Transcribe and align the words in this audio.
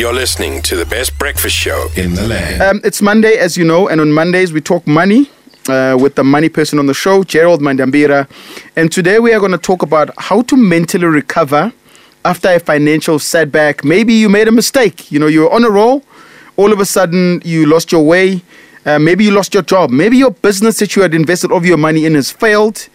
You're 0.00 0.14
listening 0.14 0.62
to 0.62 0.76
the 0.76 0.86
best 0.86 1.18
breakfast 1.18 1.54
show 1.54 1.88
in 1.94 2.14
the 2.14 2.26
land. 2.26 2.62
Um, 2.62 2.80
it's 2.84 3.02
Monday, 3.02 3.34
as 3.34 3.58
you 3.58 3.66
know, 3.66 3.86
and 3.86 4.00
on 4.00 4.10
Mondays 4.12 4.50
we 4.50 4.62
talk 4.62 4.86
money 4.86 5.30
uh, 5.68 5.94
with 6.00 6.14
the 6.14 6.24
money 6.24 6.48
person 6.48 6.78
on 6.78 6.86
the 6.86 6.94
show, 6.94 7.22
Gerald 7.22 7.60
Mwandiambira. 7.60 8.26
And 8.76 8.90
today 8.90 9.18
we 9.18 9.34
are 9.34 9.38
going 9.40 9.52
to 9.52 9.58
talk 9.58 9.82
about 9.82 10.08
how 10.16 10.40
to 10.40 10.56
mentally 10.56 11.04
recover 11.04 11.74
after 12.24 12.48
a 12.48 12.58
financial 12.58 13.18
setback. 13.18 13.84
Maybe 13.84 14.14
you 14.14 14.30
made 14.30 14.48
a 14.48 14.52
mistake. 14.52 15.12
You 15.12 15.18
know, 15.18 15.26
you're 15.26 15.52
on 15.52 15.64
a 15.64 15.70
roll, 15.70 16.02
all 16.56 16.72
of 16.72 16.80
a 16.80 16.86
sudden 16.86 17.42
you 17.44 17.66
lost 17.66 17.92
your 17.92 18.02
way. 18.02 18.40
Uh, 18.86 18.98
maybe 18.98 19.24
you 19.24 19.32
lost 19.32 19.52
your 19.52 19.64
job. 19.64 19.90
Maybe 19.90 20.16
your 20.16 20.30
business 20.30 20.78
that 20.78 20.96
you 20.96 21.02
had 21.02 21.12
invested 21.12 21.52
all 21.52 21.58
of 21.58 21.66
your 21.66 21.76
money 21.76 22.06
in 22.06 22.14
has 22.14 22.30
failed. 22.30 22.88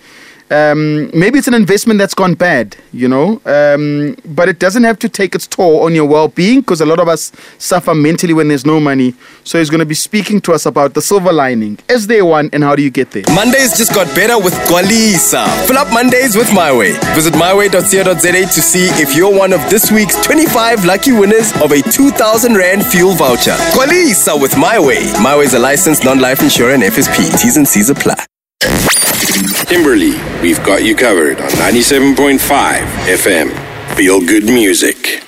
Um, 0.51 1.09
maybe 1.17 1.39
it's 1.39 1.47
an 1.47 1.55
investment 1.55 1.97
that's 1.97 2.13
gone 2.13 2.35
bad, 2.35 2.77
you 2.93 3.07
know, 3.07 3.41
um, 3.45 4.15
but 4.25 4.47
it 4.47 4.59
doesn't 4.59 4.83
have 4.83 4.99
to 4.99 5.09
take 5.09 5.33
its 5.33 5.47
toll 5.47 5.83
on 5.83 5.95
your 5.95 6.05
well 6.05 6.27
being 6.27 6.59
because 6.61 6.81
a 6.81 6.85
lot 6.85 6.99
of 6.99 7.07
us 7.07 7.31
suffer 7.57 7.95
mentally 7.95 8.33
when 8.33 8.47
there's 8.47 8.65
no 8.65 8.79
money. 8.79 9.15
So 9.43 9.57
he's 9.57 9.71
going 9.71 9.79
to 9.79 9.87
be 9.87 9.95
speaking 9.95 10.39
to 10.41 10.53
us 10.53 10.67
about 10.67 10.93
the 10.93 11.01
silver 11.01 11.33
lining. 11.33 11.79
Is 11.89 12.05
there 12.05 12.23
one 12.25 12.49
and 12.53 12.63
how 12.63 12.75
do 12.75 12.83
you 12.83 12.91
get 12.91 13.09
there? 13.11 13.23
Mondays 13.33 13.75
just 13.75 13.93
got 13.95 14.05
better 14.15 14.37
with 14.37 14.53
Gwalisa. 14.69 15.47
Fill 15.65 15.77
up 15.79 15.91
Mondays 15.91 16.35
with 16.35 16.47
MyWay. 16.49 16.93
Visit 17.15 17.33
myway.co.za 17.33 18.31
to 18.31 18.61
see 18.61 18.85
if 19.01 19.15
you're 19.15 19.35
one 19.35 19.51
of 19.51 19.67
this 19.69 19.91
week's 19.91 20.15
25 20.25 20.85
lucky 20.85 21.11
winners 21.11 21.51
of 21.61 21.71
a 21.71 21.81
2,000 21.81 22.55
Rand 22.55 22.85
fuel 22.85 23.15
voucher. 23.15 23.55
Gwalisa 23.73 24.39
with 24.39 24.51
MyWay. 24.51 25.11
MyWay 25.15 25.45
is 25.45 25.53
a 25.55 25.59
licensed 25.59 26.03
non-life 26.05 26.41
insurer 26.43 26.73
and 26.73 26.83
FSP. 26.83 27.41
T's 27.41 27.57
and 27.57 27.67
C's 27.67 27.89
apply. 27.89 28.25
Kimberly, 29.67 30.11
we've 30.41 30.63
got 30.63 30.83
you 30.83 30.95
covered 30.95 31.41
on 31.41 31.49
97.5 31.49 32.37
FM. 33.07 33.95
Feel 33.95 34.19
good 34.19 34.43
music. 34.45 35.23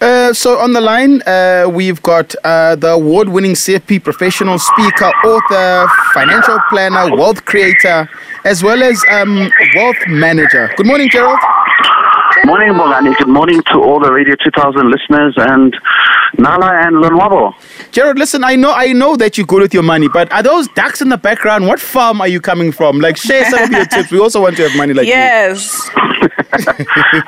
Uh, 0.00 0.32
so 0.32 0.58
on 0.58 0.72
the 0.72 0.80
line, 0.80 1.22
uh, 1.22 1.66
we've 1.68 2.00
got 2.02 2.34
uh, 2.44 2.76
the 2.76 2.90
award-winning 2.90 3.52
CFP 3.52 4.04
professional 4.04 4.58
speaker, 4.58 5.10
author, 5.24 5.88
financial 6.12 6.58
planner, 6.70 7.16
wealth 7.16 7.44
creator, 7.46 8.08
as 8.44 8.62
well 8.62 8.82
as 8.82 9.02
um, 9.10 9.50
wealth 9.74 9.96
manager. 10.06 10.70
Good 10.76 10.86
morning, 10.86 11.08
Gerald. 11.10 11.38
Morning, 12.44 12.74
Bongani. 12.74 13.16
Good 13.16 13.28
morning 13.28 13.62
to 13.72 13.78
all 13.80 13.98
the 13.98 14.12
Radio 14.12 14.34
2000 14.44 14.90
listeners 14.90 15.34
and 15.38 15.74
Nala 16.36 16.86
and 16.86 16.96
Lonwabo. 16.96 17.54
Gerald, 17.94 18.18
listen, 18.18 18.42
I 18.42 18.56
know, 18.56 18.72
I 18.72 18.92
know 18.92 19.14
that 19.14 19.38
you're 19.38 19.46
good 19.46 19.62
with 19.62 19.72
your 19.72 19.84
money, 19.84 20.08
but 20.08 20.30
are 20.32 20.42
those 20.42 20.66
ducks 20.74 21.00
in 21.00 21.10
the 21.10 21.16
background? 21.16 21.68
What 21.68 21.78
farm 21.78 22.20
are 22.20 22.26
you 22.26 22.40
coming 22.40 22.72
from? 22.72 22.98
Like, 22.98 23.16
share 23.16 23.48
some 23.48 23.62
of 23.62 23.70
your 23.70 23.84
tips. 23.84 24.10
We 24.10 24.18
also 24.18 24.42
want 24.42 24.56
to 24.56 24.68
have 24.68 24.76
money 24.76 24.92
like 24.94 25.06
Yes. 25.06 25.88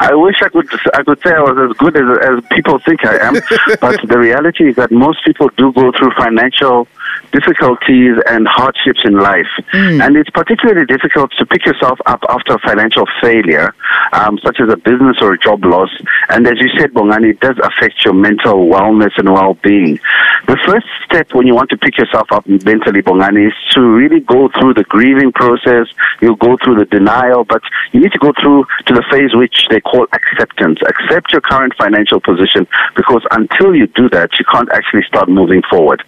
I 0.00 0.10
wish 0.12 0.34
I 0.42 0.48
could 0.48 0.68
I 0.94 1.02
could 1.04 1.20
say 1.22 1.30
I 1.30 1.40
was 1.40 1.70
as 1.70 1.76
good 1.76 1.96
as, 1.96 2.18
as 2.18 2.44
people 2.50 2.80
think 2.80 3.04
I 3.04 3.16
am, 3.18 3.34
but 3.80 4.00
the 4.08 4.18
reality 4.18 4.70
is 4.70 4.76
that 4.76 4.90
most 4.90 5.24
people 5.24 5.50
do 5.56 5.72
go 5.72 5.92
through 5.92 6.10
financial 6.18 6.88
difficulties 7.36 8.16
and 8.26 8.48
hardships 8.48 9.02
in 9.04 9.14
life. 9.18 9.52
And 10.00 10.16
it's 10.16 10.30
particularly 10.30 10.86
difficult 10.86 11.32
to 11.38 11.44
pick 11.44 11.66
yourself 11.66 11.98
up 12.06 12.20
after 12.28 12.54
a 12.54 12.58
financial 12.60 13.04
failure, 13.20 13.74
um, 14.12 14.38
such 14.44 14.58
as 14.60 14.72
a 14.72 14.76
business 14.76 15.18
or 15.20 15.32
a 15.32 15.38
job 15.38 15.64
loss. 15.64 15.90
And 16.30 16.46
as 16.46 16.54
you 16.60 16.68
said, 16.78 16.92
Bongani, 16.92 17.30
it 17.32 17.40
does 17.40 17.58
affect 17.62 18.04
your 18.04 18.14
mental 18.14 18.66
wellness 18.66 19.12
and 19.18 19.28
well-being. 19.32 19.98
The 20.46 20.58
first 20.64 20.86
step 21.04 21.34
when 21.34 21.46
you 21.46 21.54
want 21.54 21.70
to 21.70 21.78
pick 21.78 21.98
yourself 21.98 22.28
up 22.32 22.46
mentally, 22.46 23.02
Bongani, 23.02 23.48
is 23.48 23.54
to 23.72 23.80
really 23.80 24.20
go 24.20 24.48
through 24.58 24.74
the 24.74 24.84
grieving 24.84 25.32
process. 25.32 25.86
You'll 26.20 26.36
go 26.36 26.56
through 26.62 26.76
the 26.76 26.86
denial, 26.86 27.44
but 27.44 27.62
you 27.92 28.00
need 28.00 28.12
to 28.12 28.18
go 28.18 28.32
through 28.40 28.64
to 28.86 28.94
the 28.94 29.04
phase 29.10 29.34
which 29.34 29.68
they 29.68 29.80
call 29.80 30.06
acceptance. 30.12 30.78
Accept 30.86 31.32
your 31.32 31.42
current 31.42 31.74
financial 31.76 32.20
position 32.20 32.66
because 32.96 33.22
until 33.30 33.74
you 33.74 33.86
do 33.88 34.08
that, 34.10 34.30
you 34.38 34.44
can't 34.50 34.70
actually 34.72 35.02
start 35.02 35.28
moving 35.28 35.62
forward. 35.68 36.02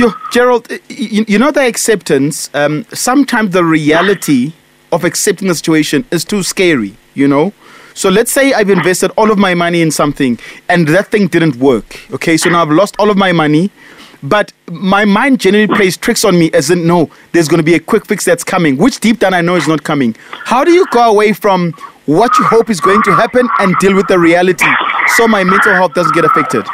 Yo, 0.00 0.14
Gerald, 0.30 0.66
you, 0.88 1.26
you 1.28 1.38
know 1.38 1.50
the 1.50 1.60
acceptance. 1.60 2.48
Um, 2.54 2.86
sometimes 2.90 3.50
the 3.50 3.62
reality 3.62 4.54
of 4.92 5.04
accepting 5.04 5.48
the 5.48 5.54
situation 5.54 6.06
is 6.10 6.24
too 6.24 6.42
scary. 6.42 6.94
You 7.12 7.28
know. 7.28 7.52
So 7.92 8.08
let's 8.08 8.32
say 8.32 8.54
I've 8.54 8.70
invested 8.70 9.10
all 9.18 9.30
of 9.30 9.36
my 9.36 9.52
money 9.52 9.82
in 9.82 9.90
something 9.90 10.38
and 10.70 10.88
that 10.88 11.08
thing 11.08 11.26
didn't 11.26 11.56
work. 11.56 12.00
Okay, 12.14 12.38
so 12.38 12.48
now 12.48 12.62
I've 12.62 12.70
lost 12.70 12.96
all 12.98 13.10
of 13.10 13.18
my 13.18 13.32
money, 13.32 13.70
but 14.22 14.54
my 14.70 15.04
mind 15.04 15.38
generally 15.38 15.66
plays 15.66 15.98
tricks 15.98 16.24
on 16.24 16.38
me 16.38 16.50
as 16.54 16.70
in 16.70 16.86
no, 16.86 17.10
there's 17.32 17.48
going 17.48 17.58
to 17.58 17.70
be 17.72 17.74
a 17.74 17.80
quick 17.80 18.06
fix 18.06 18.24
that's 18.24 18.42
coming, 18.42 18.78
which 18.78 19.00
deep 19.00 19.18
down 19.18 19.34
I 19.34 19.42
know 19.42 19.56
is 19.56 19.68
not 19.68 19.84
coming. 19.84 20.16
How 20.30 20.64
do 20.64 20.70
you 20.70 20.86
go 20.92 21.10
away 21.10 21.34
from 21.34 21.72
what 22.06 22.38
you 22.38 22.44
hope 22.46 22.70
is 22.70 22.80
going 22.80 23.02
to 23.02 23.14
happen 23.14 23.46
and 23.58 23.76
deal 23.80 23.94
with 23.94 24.06
the 24.06 24.18
reality 24.18 24.64
so 25.16 25.28
my 25.28 25.44
mental 25.44 25.74
health 25.74 25.92
doesn't 25.92 26.14
get 26.14 26.24
affected? 26.24 26.64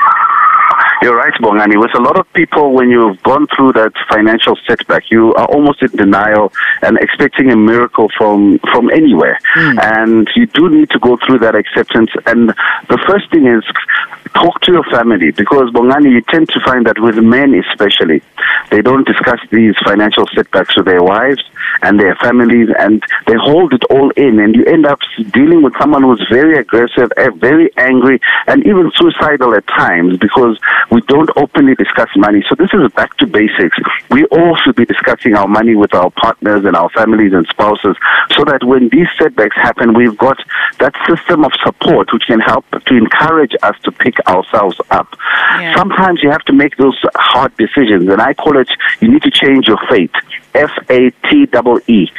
You're 1.03 1.17
right, 1.17 1.33
Bongani. 1.35 1.79
With 1.79 1.95
a 1.95 2.03
lot 2.03 2.19
of 2.19 2.31
people, 2.33 2.73
when 2.73 2.91
you've 2.91 3.23
gone 3.23 3.47
through 3.55 3.73
that 3.73 3.93
financial 4.09 4.57
setback, 4.67 5.11
you 5.11 5.35
are 5.35 5.47
almost 5.47 5.83
in 5.83 5.91
denial 5.91 6.53
and 6.83 6.97
expecting 6.99 7.51
a 7.51 7.57
miracle 7.57 8.09
from 8.17 8.59
from 8.71 8.91
anywhere. 8.91 9.39
Hmm. 9.55 9.79
And 9.81 10.29
you 10.35 10.47
do 10.47 10.69
need 10.71 10.91
to 10.91 10.99
go 10.99 11.19
through 11.27 11.41
that 11.41 11.55
acceptance. 11.55 12.11
And 12.25 12.49
the 12.89 12.99
first 13.07 13.31
thing 13.31 13.47
is 13.47 13.65
talk 14.35 14.61
to 14.63 14.73
your 14.73 14.85
family 14.85 15.31
because 15.31 15.71
Bongani, 15.71 16.11
you 16.13 16.21
tend 16.23 16.49
to 16.51 16.61
find 16.61 16.87
that 16.87 16.99
with 16.99 17.17
men 17.17 17.55
especially, 17.55 18.23
they 18.71 18.83
don't 18.83 19.07
discuss 19.07 19.41
these 19.51 19.75
financial 19.85 20.27
setbacks 20.35 20.77
with 20.77 20.87
their 20.87 21.03
wives 21.03 21.43
and 21.83 22.01
their 22.01 22.15
families, 22.17 22.69
and 22.79 23.03
they 23.27 23.35
hold 23.35 23.73
it 23.73 23.85
all 23.91 24.11
in, 24.11 24.39
and 24.39 24.55
you 24.55 24.65
end 24.65 24.87
up 24.87 24.99
dealing 25.33 25.63
with 25.63 25.75
someone 25.79 26.03
who's 26.03 26.25
very 26.31 26.59
aggressive, 26.59 27.11
eh, 27.17 27.31
very 27.37 27.71
angry, 27.77 28.21
and 28.47 28.67
even 28.67 28.91
suicidal 28.95 29.55
at 29.55 29.67
times 29.67 30.17
because 30.19 30.59
we 30.91 31.01
don't 31.03 31.31
openly 31.37 31.75
discuss 31.75 32.09
money. 32.17 32.45
So 32.49 32.55
this 32.55 32.71
is 32.73 32.91
back 32.93 33.17
to 33.19 33.27
basics. 33.27 33.77
We 34.11 34.25
all 34.27 34.57
should 34.57 34.77
be 34.77 34.85
discussing 34.85 35.35
our 35.35 35.49
money 35.49 35.75
with 35.75 35.95
our 35.95 36.11
partners 36.11 36.65
and 36.65 36.77
our 36.77 36.89
families 36.91 37.33
and 37.33 37.47
spouses, 37.47 37.97
so 38.37 38.45
that 38.45 38.65
when 38.65 38.89
these 38.89 39.09
setbacks 39.19 39.57
happen, 39.57 39.95
we've 39.95 40.17
got 40.17 40.39
that 40.79 40.95
system 41.09 41.45
of 41.45 41.53
support 41.63 42.13
which 42.13 42.25
can 42.27 42.41
help 42.41 42.65
to 42.71 42.97
encourage 42.97 43.55
us 43.63 43.77
to 43.85 43.93
pick 43.93 44.17
ourselves 44.27 44.81
up. 44.91 45.09
Yeah. 45.61 45.75
Sometimes 45.77 46.23
you 46.23 46.31
have 46.31 46.45
to 46.45 46.53
make 46.53 46.77
those 46.77 46.99
hard 47.15 47.57
decisions, 47.57 48.09
and 48.09 48.21
I 48.21 48.35
call 48.35 48.59
it 48.59 48.69
you 49.01 49.11
need 49.11 49.23
to 49.23 49.31
change 49.31 49.69
your 49.69 49.79
fate. 49.89 50.15
F 50.55 50.71
A 50.91 51.11
T 51.29 51.47
E 51.47 51.93
E. 51.93 52.13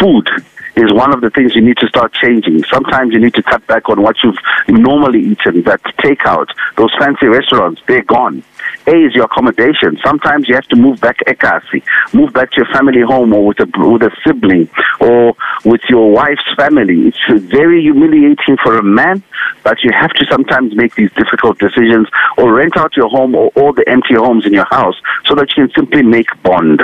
Food 0.00 0.28
is 0.76 0.92
one 0.92 1.12
of 1.12 1.22
the 1.22 1.30
things 1.30 1.54
you 1.54 1.62
need 1.62 1.78
to 1.78 1.88
start 1.88 2.12
changing. 2.12 2.62
Sometimes 2.64 3.12
you 3.12 3.18
need 3.18 3.34
to 3.34 3.42
cut 3.42 3.66
back 3.66 3.88
on 3.88 4.02
what 4.02 4.16
you've 4.22 4.36
normally 4.68 5.20
eaten, 5.20 5.62
that 5.62 5.82
takeout, 5.98 6.48
those 6.76 6.94
fancy 6.98 7.26
restaurants, 7.26 7.80
they're 7.88 8.02
gone. 8.02 8.42
A 8.86 8.94
is 9.04 9.14
your 9.14 9.24
accommodation. 9.24 9.98
Sometimes 10.04 10.48
you 10.48 10.54
have 10.54 10.68
to 10.68 10.76
move 10.76 11.00
back 11.00 11.18
ekasi, 11.26 11.82
move 12.14 12.32
back 12.32 12.52
to 12.52 12.58
your 12.58 12.66
family 12.66 13.00
home 13.00 13.32
or 13.32 13.46
with 13.46 13.58
a 13.60 13.66
with 13.76 14.02
a 14.02 14.10
sibling 14.24 14.68
or 15.00 15.34
with 15.64 15.80
your 15.88 16.12
wife's 16.12 16.54
family. 16.56 17.08
It's 17.08 17.48
very 17.50 17.82
humiliating 17.82 18.56
for 18.62 18.76
a 18.76 18.82
man, 18.82 19.22
but 19.64 19.82
you 19.82 19.90
have 19.92 20.10
to 20.10 20.26
sometimes 20.26 20.76
make 20.76 20.94
these 20.94 21.10
difficult 21.12 21.58
decisions 21.58 22.08
or 22.38 22.52
rent 22.52 22.76
out 22.76 22.96
your 22.96 23.08
home 23.08 23.34
or 23.34 23.50
all 23.56 23.72
the 23.72 23.88
empty 23.88 24.14
homes 24.14 24.46
in 24.46 24.52
your 24.52 24.66
house 24.70 24.96
so 25.24 25.34
that 25.34 25.48
you 25.56 25.66
can 25.66 25.74
simply 25.74 26.02
make 26.02 26.28
bond. 26.42 26.82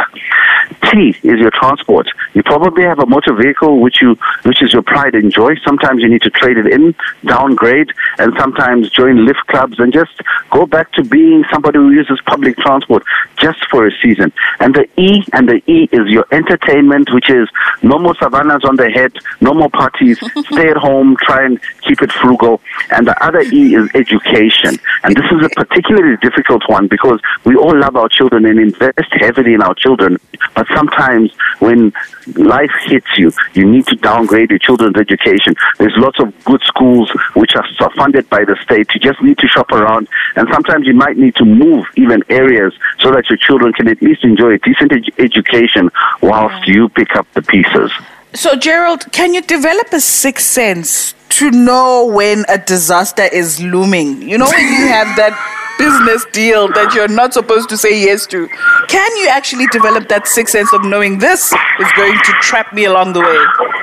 T 0.91 1.11
is 1.23 1.39
your 1.39 1.51
transport. 1.51 2.09
You 2.35 2.43
probably 2.43 2.83
have 2.85 2.99
a 2.99 3.07
motor 3.07 3.35
vehicle 3.35 3.81
which 3.81 3.99
you 4.01 4.17
which 4.43 4.63
is 4.63 4.73
your 4.73 4.83
pride 4.83 5.15
and 5.15 5.33
joy. 5.33 5.55
Sometimes 5.65 6.03
you 6.03 6.09
need 6.09 6.23
to 6.23 6.31
trade 6.31 6.59
it 6.59 6.67
in, 6.67 6.95
downgrade, 7.25 7.93
and 8.19 8.33
sometimes 8.39 8.91
join 8.91 9.25
lift 9.25 9.47
clubs 9.47 9.79
and 9.79 9.93
just 9.93 10.13
go 10.51 10.67
back 10.67 10.93
to 10.93 11.05
being 11.05 11.45
somebody 11.53 11.79
who 11.79 11.92
uses 11.93 12.21
public 12.27 12.57
transport 12.57 13.05
just 13.37 13.59
for 13.71 13.87
a 13.87 13.91
season. 14.03 14.33
And 14.61 14.75
the 14.75 14.89
E 14.97 15.23
and 15.33 15.49
the 15.49 15.63
E 15.71 15.89
is 15.93 16.09
your 16.09 16.27
entertainment, 16.33 17.13
which 17.13 17.31
is 17.31 17.49
no 17.83 17.99
more 17.99 18.15
savannas 18.17 18.65
on 18.65 18.77
the 18.77 18.91
head, 18.91 19.13
no 19.41 19.55
more 19.55 19.71
parties, 19.71 20.19
stay 20.53 20.69
at 20.71 20.77
home, 20.77 21.17
try 21.23 21.45
and 21.45 21.61
keep 21.83 22.03
it 22.03 22.13
frugal. 22.13 22.61
And 22.91 23.07
the 23.07 23.25
other 23.25 23.41
E 23.41 23.75
is 23.75 23.89
education. 23.95 24.79
And 25.05 25.17
this 25.17 25.27
is 25.33 25.45
a 25.45 25.51
particularly 25.51 26.17
difficult 26.23 26.63
one 26.69 26.89
because 26.89 27.21
we 27.45 27.57
all 27.57 27.77
love 27.79 27.97
our 27.97 28.09
children 28.09 28.47
and 28.47 28.59
invest 28.59 29.13
heavily 29.13 29.55
in 29.55 29.63
our 29.63 29.75
children. 29.75 30.19
But 30.55 30.67
sometimes 30.75 31.33
when 31.59 31.93
life 32.37 32.71
hits 32.87 33.07
you, 33.17 33.33
you 33.55 33.65
need 33.65 33.87
to 33.87 33.97
downgrade 33.97 34.51
your 34.51 34.59
children's 34.59 34.97
education. 34.97 35.55
There's 35.79 35.95
lots 35.97 36.19
of 36.21 36.33
good 36.45 36.63
schools 36.63 37.11
which 37.35 37.55
are 37.57 37.65
funded 37.97 38.29
by 38.29 38.45
the 38.45 38.57
state. 38.63 38.89
You 38.95 39.01
just 39.01 39.23
need 39.23 39.39
to 39.39 39.49
shop 39.49 39.71
around. 39.73 40.09
And 40.37 40.49
sometimes 40.53 40.87
you 40.87 40.95
might 40.95 41.17
need 41.17 41.35
to 41.37 41.45
move 41.45 41.82
even 41.97 42.23
areas 42.29 42.75
so 43.01 43.11
that 43.11 43.29
your 43.29 43.37
children 43.37 43.73
can 43.73 43.89
at 43.89 44.01
least 44.03 44.25
enjoy 44.25 44.53
a 44.55 44.59
decent 44.59 44.93
ed- 44.93 45.13
education 45.19 45.91
whilst 46.21 46.67
you 46.67 46.89
pick 46.91 47.15
up 47.17 47.27
the 47.35 47.43
pieces. 47.43 47.91
So, 48.35 48.57
Gerald, 48.57 49.13
can 49.13 49.35
you 49.35 49.43
develop 49.43 49.93
a 49.93 50.01
sixth 50.01 50.47
sense 50.47 51.15
to 51.39 51.51
know 51.51 52.07
when 52.07 52.45
a 52.49 52.59
disaster 52.59 53.25
is 53.25 53.63
looming? 53.63 54.23
You 54.23 54.39
know, 54.39 54.47
when 54.47 54.69
you 54.73 54.87
have 54.89 55.17
that 55.17 55.37
business 55.79 56.25
deal 56.33 56.69
that 56.69 56.95
you're 56.95 57.09
not 57.09 57.35
supposed 57.35 57.69
to 57.69 57.77
say 57.77 58.01
yes 58.05 58.27
to, 58.29 58.49
can 58.89 59.17
you 59.19 59.29
actually 59.29 59.67
develop 59.67 60.09
that 60.09 60.27
sixth 60.27 60.53
sense 60.53 60.73
of 60.73 60.85
knowing 60.85 61.19
this 61.19 61.53
is 61.53 61.93
going 61.97 62.15
to 62.15 62.33
trap 62.41 62.73
me 62.73 62.85
along 62.85 63.13
the 63.13 63.21
way? 63.21 63.82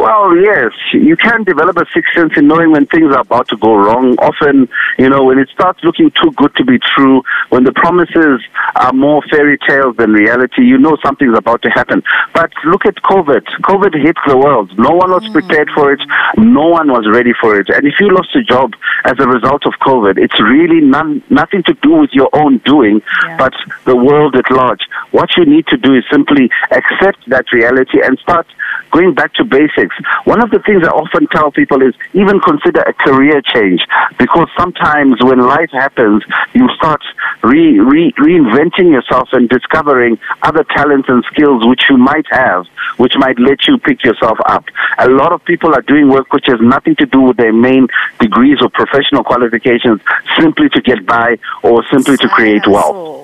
Well, 0.00 0.34
yes, 0.34 0.72
you 0.94 1.14
can 1.14 1.44
develop 1.44 1.76
a 1.76 1.84
sixth 1.92 2.14
sense 2.16 2.32
in 2.34 2.48
knowing 2.48 2.72
when 2.72 2.86
things 2.86 3.12
are 3.14 3.20
about 3.20 3.48
to 3.48 3.56
go 3.58 3.76
wrong. 3.76 4.16
Often, 4.18 4.70
you 4.98 5.10
know, 5.10 5.24
when 5.24 5.38
it 5.38 5.50
starts 5.50 5.84
looking 5.84 6.10
too 6.12 6.30
good 6.36 6.56
to 6.56 6.64
be 6.64 6.78
true, 6.78 7.22
when 7.50 7.64
the 7.64 7.72
promises 7.72 8.40
are 8.76 8.94
more 8.94 9.20
fairy 9.30 9.58
tales 9.68 9.96
than 9.98 10.12
reality, 10.12 10.62
you 10.62 10.78
know 10.78 10.96
something's 11.04 11.36
about 11.36 11.60
to 11.64 11.68
happen. 11.68 12.02
But 12.32 12.50
look 12.64 12.86
at 12.86 12.94
COVID. 13.02 13.44
COVID 13.60 13.92
hit 14.02 14.16
the 14.26 14.38
world. 14.38 14.72
No 14.78 14.88
one 14.88 15.10
was 15.10 15.28
prepared 15.28 15.68
for 15.74 15.92
it. 15.92 16.00
No 16.38 16.66
one 16.68 16.88
was 16.90 17.06
ready 17.06 17.34
for 17.38 17.60
it. 17.60 17.68
And 17.68 17.86
if 17.86 18.00
you 18.00 18.08
lost 18.10 18.34
a 18.34 18.42
job 18.42 18.72
as 19.04 19.16
a 19.18 19.26
result 19.26 19.66
of 19.66 19.74
COVID, 19.82 20.16
it's 20.16 20.40
really 20.40 20.80
none, 20.80 21.22
nothing 21.28 21.62
to 21.64 21.74
do 21.82 21.90
with 21.90 22.14
your 22.14 22.30
own 22.32 22.56
doing, 22.64 23.02
Yeah. 23.26 23.36
but 23.36 23.52
the 23.84 23.96
world 23.96 24.34
at 24.34 24.50
large. 24.50 24.80
What 25.10 25.36
you 25.36 25.44
need 25.44 25.66
to 25.66 25.76
do 25.76 25.94
is 25.94 26.04
simply 26.10 26.48
accept 26.70 27.28
that 27.28 27.52
reality 27.52 28.00
and 28.02 28.18
start 28.20 28.46
going 28.90 29.14
back 29.14 29.34
to 29.34 29.44
basics. 29.44 29.96
One 30.24 30.42
of 30.42 30.50
the 30.50 30.58
things 30.60 30.82
I 30.84 30.90
often 30.90 31.26
tell 31.28 31.50
people 31.50 31.82
is 31.82 31.94
even 32.12 32.40
consider 32.40 32.80
a 32.80 32.92
career 32.92 33.40
change 33.42 33.80
because 34.18 34.48
sometimes 34.58 35.22
when 35.22 35.40
life 35.40 35.70
happens, 35.72 36.22
you 36.52 36.68
start 36.76 37.02
re, 37.42 37.78
re, 37.78 38.12
reinventing 38.18 38.92
yourself 38.92 39.28
and 39.32 39.48
discovering 39.48 40.18
other 40.42 40.64
talents 40.64 41.08
and 41.08 41.24
skills 41.32 41.66
which 41.66 41.82
you 41.88 41.96
might 41.96 42.26
have, 42.30 42.66
which 42.96 43.14
might 43.16 43.38
let 43.38 43.66
you 43.66 43.78
pick 43.78 44.04
yourself 44.04 44.38
up. 44.46 44.64
A 44.98 45.08
lot 45.08 45.32
of 45.32 45.44
people 45.44 45.74
are 45.74 45.82
doing 45.82 46.08
work 46.08 46.32
which 46.32 46.46
has 46.46 46.60
nothing 46.60 46.96
to 46.96 47.06
do 47.06 47.20
with 47.20 47.36
their 47.36 47.52
main 47.52 47.88
degrees 48.18 48.58
or 48.60 48.70
professional 48.70 49.24
qualifications 49.24 50.00
simply 50.38 50.68
to 50.70 50.80
get 50.80 51.06
by 51.06 51.38
or 51.62 51.84
simply 51.90 52.16
to 52.16 52.28
create 52.28 52.66
wealth. 52.66 53.19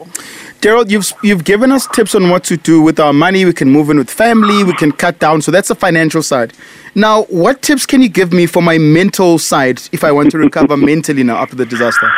Gerald, 0.67 0.91
you've 0.91 1.13
you've 1.23 1.45
given 1.45 1.71
us 1.71 1.87
tips 1.87 2.17
on 2.17 2.29
what 2.29 2.43
to 2.43 2.57
do 2.57 2.83
with 2.83 2.99
our 2.99 3.13
money. 3.13 3.45
We 3.45 3.53
can 3.53 3.71
move 3.71 3.89
in 3.89 3.99
with 3.99 4.11
family. 4.11 4.65
We 4.65 4.73
can 4.73 4.91
cut 4.91 5.21
down. 5.21 5.41
So 5.41 5.53
that's 5.53 5.69
the 5.69 5.77
financial 5.77 6.25
side. 6.25 6.55
Now, 6.97 7.23
what 7.27 7.63
tips 7.63 7.87
can 7.87 8.03
you 8.03 8.09
give 8.09 8.33
me 8.33 8.47
for 8.47 8.61
my 8.61 8.77
mental 8.77 9.39
side 9.39 9.81
if 9.93 10.03
I 10.03 10.11
want 10.11 10.33
to 10.33 10.39
recover 10.39 10.77
mentally 10.93 11.23
now 11.23 11.37
after 11.37 11.55
the 11.55 11.67
disaster? 11.67 12.11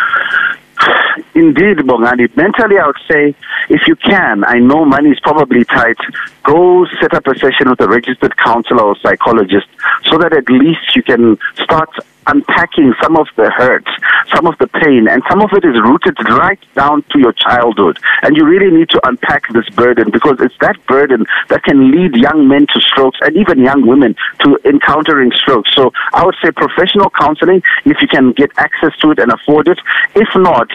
Indeed, 1.34 1.76
Bongani. 1.88 2.34
Mentally, 2.38 2.78
I 2.78 2.86
would 2.86 2.96
say 3.06 3.34
if 3.68 3.86
you 3.86 3.96
can, 3.96 4.44
I 4.44 4.60
know 4.60 4.86
money 4.86 5.10
is 5.10 5.20
probably 5.20 5.66
tight, 5.66 5.98
go 6.42 6.86
set 7.02 7.12
up 7.12 7.26
a 7.26 7.38
session 7.38 7.68
with 7.68 7.80
a 7.82 7.86
registered 7.86 8.34
counselor 8.38 8.80
or 8.82 8.96
psychologist 9.00 9.66
so 10.04 10.16
that 10.16 10.32
at 10.32 10.48
least 10.48 10.96
you 10.96 11.02
can 11.02 11.36
start 11.62 11.90
unpacking 12.28 12.94
some 13.02 13.16
of 13.16 13.26
the 13.36 13.50
hurt, 13.50 13.86
some 14.34 14.46
of 14.46 14.56
the 14.58 14.68
pain, 14.68 15.08
and 15.08 15.22
some 15.28 15.40
of 15.40 15.50
it 15.52 15.64
is 15.64 15.74
rooted 15.82 16.16
right 16.30 16.60
down 16.74 17.02
to 17.10 17.18
your 17.18 17.32
childhood. 17.32 17.98
And 18.22 18.36
you 18.36 18.44
really 18.44 18.70
need 18.70 18.88
to 18.90 19.00
unpack 19.08 19.48
this 19.52 19.68
burden 19.70 20.10
because 20.10 20.36
it's 20.40 20.54
that 20.60 20.76
burden 20.86 21.26
that 21.48 21.64
can 21.64 21.90
lead 21.90 22.14
young 22.14 22.46
men 22.46 22.66
to 22.72 22.80
strokes 22.80 23.18
and 23.22 23.36
even 23.36 23.58
young 23.60 23.86
women 23.86 24.14
to 24.44 24.58
encountering 24.64 25.32
strokes. 25.32 25.70
So 25.74 25.92
I 26.12 26.24
would 26.24 26.36
say 26.42 26.50
professional 26.52 27.10
counseling, 27.10 27.62
if 27.84 28.00
you 28.00 28.08
can 28.08 28.32
get 28.32 28.50
access 28.58 28.96
to 29.00 29.10
it 29.10 29.18
and 29.18 29.32
afford 29.32 29.68
it. 29.68 29.78
If 30.14 30.28
not, 30.36 30.68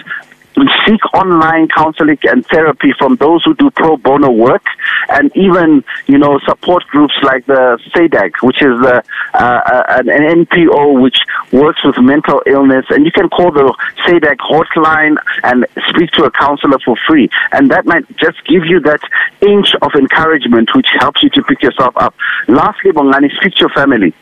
seek 0.86 1.02
online 1.14 1.68
counseling 1.68 2.18
and 2.24 2.46
therapy 2.48 2.94
from 2.98 3.16
those 3.18 3.44
who 3.44 3.54
do 3.56 3.70
pro 3.72 3.98
bono 3.98 4.32
work 4.32 4.66
and 5.10 5.32
even 5.36 5.84
you 6.08 6.18
know 6.18 6.40
support 6.46 6.84
groups 6.88 7.14
like 7.24 7.46
the 7.46 7.80
SADAG 7.94 8.32
which 8.42 8.62
is 8.62 8.80
uh, 8.86 9.02
uh, 9.34 9.84
an, 9.90 10.10
an 10.10 10.46
NPO 10.46 11.02
which 11.02 11.20
works 11.52 11.84
with 11.84 11.98
mental 12.00 12.42
illness. 12.46 12.86
And 12.90 13.06
you 13.06 13.12
can 13.12 13.30
call 13.30 13.52
the 13.52 13.74
SADAG 14.06 14.38
hotline 14.38 15.16
and 15.44 15.66
speak 15.90 16.12
to 16.12 16.26
a 16.26 16.32
counselor 16.32 16.78
for 16.86 16.96
free. 17.08 17.30
And 17.52 17.72
that 17.72 17.86
might 17.86 18.06
just 18.18 18.44
give 18.46 18.66
you 18.66 18.80
that 18.82 19.02
inch 19.42 19.76
of 19.82 19.92
encouragement 19.96 20.70
which 20.76 20.88
helps 21.00 21.24
you 21.24 21.30
to 21.30 21.44
pick 21.44 21.62
yourself 21.62 21.96
up. 21.98 22.16
Lastly 22.48 22.92
Bongani 22.92 23.36
speak 23.38 23.54
to 23.56 23.62
your 23.62 23.70
family. 23.70 24.14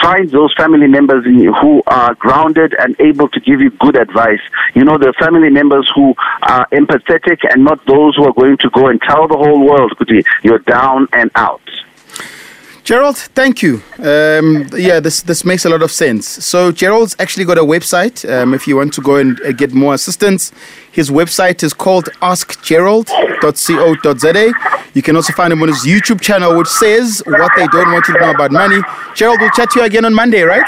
Find 0.00 0.30
those 0.30 0.54
family 0.54 0.86
members 0.86 1.24
who 1.24 1.82
are 1.86 2.14
grounded 2.14 2.74
and 2.78 2.96
able 3.00 3.28
to 3.28 3.40
give 3.40 3.60
you 3.60 3.70
good 3.70 3.96
advice. 3.96 4.40
You 4.74 4.84
know 4.84 4.98
the 4.98 5.12
family 5.18 5.50
members 5.50 5.77
who 5.94 6.14
are 6.42 6.66
empathetic 6.72 7.38
and 7.50 7.64
not 7.64 7.84
those 7.86 8.16
who 8.16 8.24
are 8.24 8.32
going 8.32 8.56
to 8.58 8.70
go 8.70 8.88
and 8.88 9.00
tell 9.02 9.28
the 9.28 9.36
whole 9.36 9.66
world, 9.66 9.92
you're 10.42 10.60
down 10.60 11.08
and 11.12 11.30
out. 11.34 11.60
Gerald, 12.88 13.18
thank 13.18 13.62
you. 13.62 13.82
Um, 13.98 14.66
yeah, 14.72 14.98
this 14.98 15.20
this 15.20 15.44
makes 15.44 15.66
a 15.66 15.68
lot 15.68 15.82
of 15.82 15.90
sense. 15.90 16.26
So 16.26 16.72
Gerald's 16.72 17.14
actually 17.18 17.44
got 17.44 17.58
a 17.58 17.62
website. 17.62 18.26
Um, 18.26 18.54
if 18.54 18.66
you 18.66 18.76
want 18.76 18.94
to 18.94 19.02
go 19.02 19.16
and 19.16 19.38
uh, 19.42 19.52
get 19.52 19.74
more 19.74 19.92
assistance, 19.92 20.52
his 20.90 21.10
website 21.10 21.62
is 21.62 21.74
called 21.74 22.08
askgerald.co.za. 22.22 24.52
You 24.94 25.02
can 25.02 25.16
also 25.16 25.34
find 25.34 25.52
him 25.52 25.60
on 25.60 25.68
his 25.68 25.84
YouTube 25.84 26.22
channel, 26.22 26.56
which 26.56 26.68
says 26.68 27.22
what 27.26 27.52
they 27.56 27.66
don't 27.66 27.92
want 27.92 28.08
you 28.08 28.14
to 28.14 28.20
know 28.20 28.30
about 28.30 28.52
money. 28.52 28.80
Gerald, 29.14 29.38
we'll 29.38 29.50
chat 29.50 29.68
to 29.72 29.80
you 29.80 29.84
again 29.84 30.06
on 30.06 30.14
Monday, 30.14 30.40
right? 30.40 30.64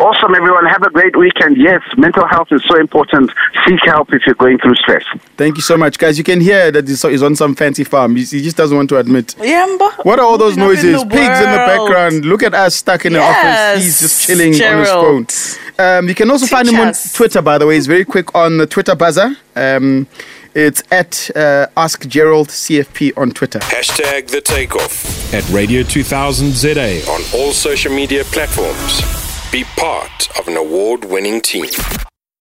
Awesome, 0.00 0.34
everyone. 0.34 0.64
Have 0.64 0.82
a 0.82 0.88
great 0.88 1.14
weekend. 1.14 1.58
Yes, 1.58 1.82
mental 1.98 2.26
health 2.26 2.48
is 2.52 2.64
so 2.66 2.80
important. 2.80 3.30
Seek 3.66 3.80
help 3.84 4.14
if 4.14 4.22
you're 4.24 4.34
going 4.34 4.56
through 4.56 4.74
stress. 4.76 5.04
Thank 5.36 5.56
you 5.56 5.62
so 5.62 5.76
much, 5.76 5.98
guys. 5.98 6.16
You 6.16 6.24
can 6.24 6.40
hear 6.40 6.70
that 6.70 6.88
he's 6.88 7.02
he's 7.02 7.22
on 7.22 7.36
some 7.36 7.54
fancy 7.54 7.84
farm. 7.84 8.16
He 8.16 8.24
he 8.24 8.42
just 8.42 8.56
doesn't 8.56 8.74
want 8.74 8.88
to 8.88 8.96
admit. 8.96 9.34
Yamba. 9.38 9.92
What 10.06 10.18
are 10.18 10.24
all 10.24 10.38
those 10.38 10.56
noises? 10.56 11.02
in 11.02 11.08
Pigs 11.10 11.38
in 11.40 11.50
the 11.50 11.64
background. 11.66 12.24
Look 12.24 12.42
at 12.42 12.54
us 12.54 12.76
stuck 12.76 13.04
in 13.04 13.12
the 13.12 13.20
office. 13.20 13.84
He's 13.84 14.00
just 14.00 14.26
chilling 14.26 14.54
Gerald. 14.54 14.88
on 14.88 15.24
his 15.26 15.58
phone. 15.76 15.98
Um, 15.98 16.08
you 16.08 16.14
can 16.14 16.30
also 16.30 16.46
find 16.46 16.66
him 16.66 16.80
on. 16.80 16.94
Twitter, 17.12 17.42
by 17.42 17.58
the 17.58 17.66
way. 17.66 17.74
He's 17.74 17.86
very 17.86 18.06
quick 18.06 18.34
on 18.34 18.56
the 18.56 18.66
Twitter 18.66 18.94
buzzer. 18.94 19.36
Um, 19.54 20.06
it's 20.54 20.82
at 20.90 21.30
uh, 21.36 21.66
Ask 21.76 22.08
Gerald 22.08 22.48
CFP 22.48 23.18
on 23.18 23.32
Twitter. 23.32 23.58
Hashtag 23.58 24.28
the 24.28 24.40
takeoff 24.40 25.34
at 25.34 25.46
Radio 25.50 25.82
2000 25.82 26.52
ZA 26.52 27.02
on 27.10 27.20
all 27.34 27.52
social 27.52 27.92
media 27.92 28.24
platforms. 28.24 29.19
Be 29.52 29.64
part 29.64 30.28
of 30.38 30.46
an 30.46 30.56
award 30.56 31.04
winning 31.04 31.40
team. 31.40 31.66